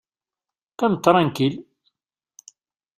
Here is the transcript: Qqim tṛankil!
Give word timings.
Qqim 0.71 0.93
tṛankil! 0.95 1.55